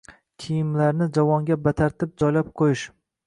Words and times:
kiyimlarni 0.43 1.07
javonga 1.17 1.57
batartib 1.67 2.15
joylab 2.23 2.51
qo‘yish 2.63 2.87